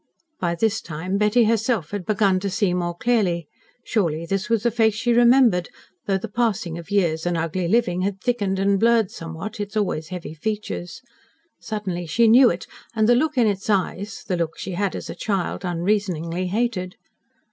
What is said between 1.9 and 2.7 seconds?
had begun to